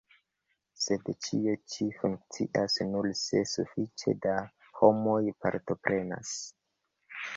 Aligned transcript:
Sed 0.83 1.09
ĉio 1.25 1.51
ĉi 1.73 1.85
funkcias 1.97 2.77
nur 2.93 3.09
se 3.21 3.43
sufiĉe 3.51 4.17
da 4.27 4.39
homoj 4.81 5.21
partoprenas. 5.45 6.33